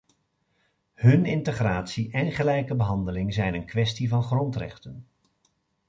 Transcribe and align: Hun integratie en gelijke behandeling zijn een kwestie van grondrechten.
Hun 0.95 1.25
integratie 1.25 2.11
en 2.11 2.31
gelijke 2.31 2.75
behandeling 2.75 3.33
zijn 3.33 3.53
een 3.53 3.65
kwestie 3.65 4.09
van 4.09 4.23
grondrechten. 4.23 5.07